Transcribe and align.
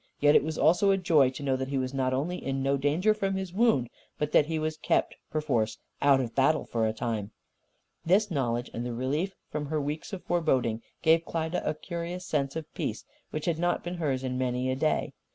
Yet 0.19 0.33
it 0.33 0.43
was 0.43 0.57
also 0.57 0.89
a 0.89 0.97
joy 0.97 1.29
to 1.29 1.43
know 1.43 1.55
that 1.55 1.67
he 1.67 1.77
was 1.77 1.93
not 1.93 2.11
only 2.11 2.43
in 2.43 2.63
no 2.63 2.75
danger 2.75 3.13
from 3.13 3.35
his 3.35 3.53
wound, 3.53 3.87
but 4.17 4.31
that 4.31 4.47
he 4.47 4.57
was 4.57 4.75
kept, 4.77 5.13
perforce, 5.29 5.77
out 6.01 6.19
of 6.19 6.33
battle, 6.33 6.65
for 6.65 6.87
a 6.87 6.91
time. 6.91 7.29
This 8.03 8.31
knowledge, 8.31 8.71
and 8.73 8.83
the 8.83 8.93
relief 8.95 9.35
from 9.51 9.67
her 9.67 9.79
weeks 9.79 10.11
of 10.11 10.23
foreboding, 10.23 10.81
gave 11.03 11.23
Klyda 11.23 11.61
a 11.69 11.75
curious 11.75 12.25
sense 12.25 12.55
of 12.55 12.73
peace 12.73 13.05
which 13.29 13.45
had 13.45 13.59
not 13.59 13.83
been 13.83 13.97
hers 13.97 14.23
in 14.23 14.39
many 14.39 14.71
a 14.71 14.75
day. 14.75 15.13